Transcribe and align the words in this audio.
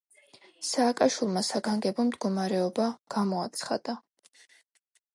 სააკაშვილმა 0.69 1.43
საგანგებო 1.51 2.07
მდგომარეობა 2.09 2.91
გამოაცხადა. 3.19 4.01